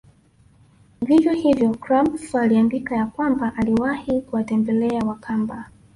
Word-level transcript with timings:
Vivyo 1.01 1.33
hivyo 1.33 1.69
Krapf 1.69 2.35
aliandika 2.35 2.95
ya 2.95 3.05
kwamba 3.05 3.53
aliwahi 3.57 4.21
kuwatembela 4.21 5.05
Wakamba 5.05 5.65